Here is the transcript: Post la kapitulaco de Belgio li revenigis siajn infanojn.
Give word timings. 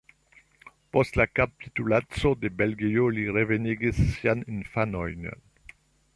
Post 0.95 1.19
la 1.21 1.27
kapitulaco 1.39 2.33
de 2.45 2.51
Belgio 2.63 3.07
li 3.19 3.27
revenigis 3.37 4.01
siajn 4.17 4.43
infanojn. 4.57 5.31